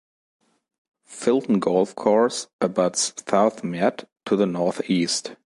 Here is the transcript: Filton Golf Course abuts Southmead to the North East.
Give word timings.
Filton 1.07 1.59
Golf 1.59 1.93
Course 1.93 2.47
abuts 2.59 3.13
Southmead 3.29 4.07
to 4.25 4.35
the 4.35 4.47
North 4.47 4.89
East. 4.89 5.35